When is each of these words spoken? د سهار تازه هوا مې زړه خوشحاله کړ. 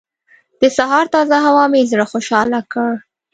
د 0.61 0.63
سهار 0.77 1.05
تازه 1.15 1.37
هوا 1.45 1.65
مې 1.71 1.81
زړه 1.91 2.05
خوشحاله 2.11 2.59
کړ. 2.71 2.91